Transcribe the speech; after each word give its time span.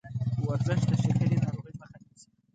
ورزش 0.47 0.81
د 0.89 0.91
شکرې 1.03 1.37
ناروغۍ 1.43 1.73
مخه 1.79 1.97
نیسي. 2.03 2.29